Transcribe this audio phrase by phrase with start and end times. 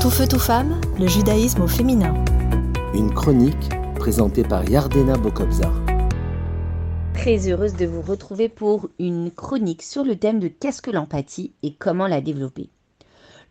[0.00, 2.14] Tout feu, tout femme, le judaïsme au féminin.
[2.94, 5.74] Une chronique présentée par Yardena Bokobzar.
[7.12, 11.52] Très heureuse de vous retrouver pour une chronique sur le thème de qu'est-ce que l'empathie
[11.62, 12.70] et comment la développer.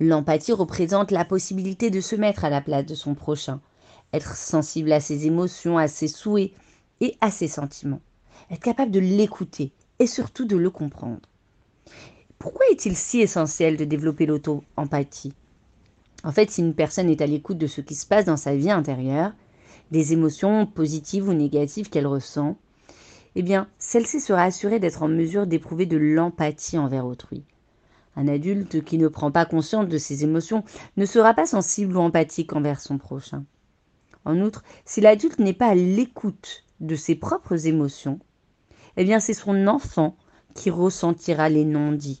[0.00, 3.60] L'empathie représente la possibilité de se mettre à la place de son prochain,
[4.14, 6.52] être sensible à ses émotions, à ses souhaits
[7.02, 8.00] et à ses sentiments,
[8.50, 11.28] être capable de l'écouter et surtout de le comprendre.
[12.38, 15.34] Pourquoi est-il si essentiel de développer l'auto-empathie?
[16.28, 18.54] En fait, si une personne est à l'écoute de ce qui se passe dans sa
[18.54, 19.32] vie intérieure,
[19.90, 22.58] des émotions positives ou négatives qu'elle ressent,
[23.34, 27.44] eh bien, celle-ci sera assurée d'être en mesure d'éprouver de l'empathie envers autrui.
[28.14, 30.64] Un adulte qui ne prend pas conscience de ses émotions
[30.98, 33.46] ne sera pas sensible ou empathique envers son prochain.
[34.26, 38.20] En outre, si l'adulte n'est pas à l'écoute de ses propres émotions,
[38.98, 40.14] eh bien c'est son enfant
[40.54, 42.20] qui ressentira les non-dits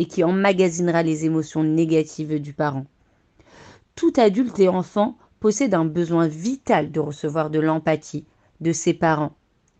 [0.00, 2.86] et qui emmagasinera les émotions négatives du parent.
[3.94, 8.24] Tout adulte et enfant possède un besoin vital de recevoir de l'empathie
[8.60, 9.32] de ses parents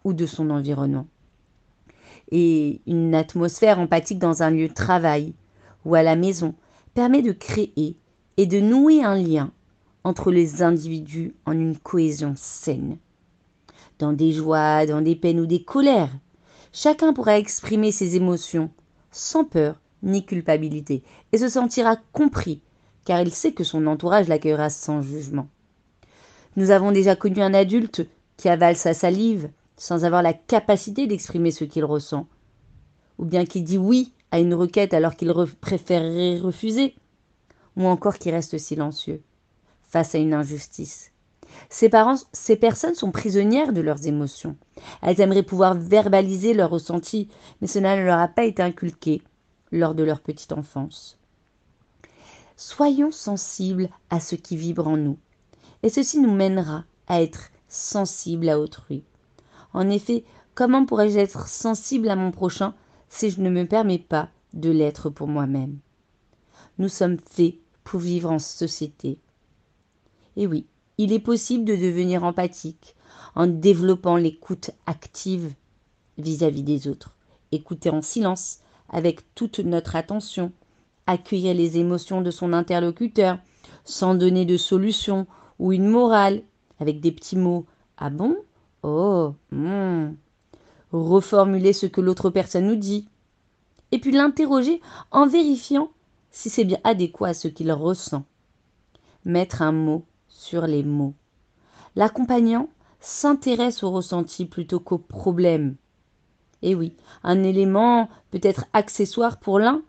[0.05, 1.07] ou de son environnement.
[2.31, 5.35] Et une atmosphère empathique dans un lieu de travail
[5.85, 6.55] ou à la maison
[6.95, 7.97] permet de créer
[8.37, 9.53] et de nouer un lien
[10.05, 12.97] entre les individus en une cohésion saine.
[13.99, 16.17] Dans des joies, dans des peines ou des colères,
[16.73, 18.71] chacun pourra exprimer ses émotions
[19.11, 22.63] sans peur ni culpabilité et se sentira compris
[23.05, 25.49] car il sait que son entourage l'accueillera sans jugement.
[26.57, 31.51] Nous avons déjà connu un adulte qui avale sa salive sans avoir la capacité d'exprimer
[31.51, 32.27] ce qu'il ressent,
[33.19, 36.95] ou bien qui dit oui à une requête alors qu'il préférerait refuser,
[37.77, 39.23] ou encore qui reste silencieux
[39.89, 41.11] face à une injustice.
[41.69, 44.57] Ces, parents, ces personnes sont prisonnières de leurs émotions.
[45.03, 47.29] Elles aimeraient pouvoir verbaliser leurs ressentis,
[47.61, 49.23] mais cela ne leur a pas été inculqué
[49.73, 51.20] lors de leur petite enfance.
[52.63, 55.17] Soyons sensibles à ce qui vibre en nous,
[55.83, 59.03] et ceci nous mènera à être sensibles à autrui.
[59.73, 62.75] En effet, comment pourrais-je être sensible à mon prochain
[63.09, 65.79] si je ne me permets pas de l'être pour moi-même?
[66.77, 69.19] Nous sommes faits pour vivre en société.
[70.37, 70.67] Et oui,
[70.99, 72.95] il est possible de devenir empathique
[73.35, 75.55] en développant l'écoute active
[76.19, 77.15] vis-à-vis des autres.
[77.53, 78.59] Écouter en silence
[78.91, 80.53] avec toute notre attention,
[81.11, 83.39] accueillir les émotions de son interlocuteur
[83.85, 85.27] sans donner de solution
[85.59, 86.43] ou une morale
[86.79, 87.67] avec des petits mots
[87.97, 88.37] Ah bon?
[88.83, 90.15] Oh hmm.
[90.93, 93.09] Reformuler ce que l'autre personne nous dit.
[93.93, 95.91] Et puis l'interroger en vérifiant
[96.31, 98.25] si c'est bien adéquat à ce qu'il ressent.
[99.25, 101.15] Mettre un mot sur les mots.
[101.97, 102.69] L'accompagnant
[103.01, 105.77] s'intéresse au ressenti plutôt qu'au problème.
[106.63, 109.83] Et oui, un élément peut être accessoire pour l'un,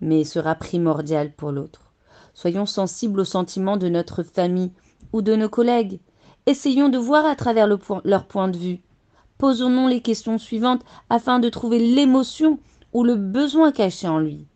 [0.00, 1.92] mais sera primordial pour l'autre.
[2.34, 4.72] Soyons sensibles aux sentiments de notre famille
[5.12, 6.00] ou de nos collègues.
[6.46, 8.80] Essayons de voir à travers leur point de vue.
[9.38, 12.58] Posons-nous les questions suivantes afin de trouver l'émotion
[12.92, 14.46] ou le besoin caché en lui.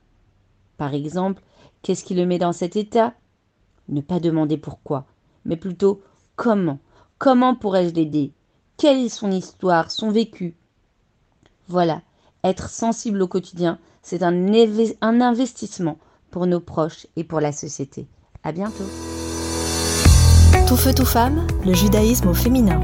[0.77, 1.43] Par exemple,
[1.83, 3.15] qu'est-ce qui le met dans cet état?
[3.89, 5.05] Ne pas demander pourquoi,
[5.45, 6.03] mais plutôt
[6.37, 6.79] comment.
[7.19, 8.33] Comment pourrais-je l'aider?
[8.77, 10.55] Quelle est son histoire, son vécu?
[11.69, 12.01] Voilà,
[12.45, 15.99] être sensible au quotidien, c'est un, investissement
[16.31, 18.07] pour nos proches et pour la société.
[18.43, 18.85] À bientôt.
[20.67, 22.81] Tout feu, tout femme, le judaïsme au féminin.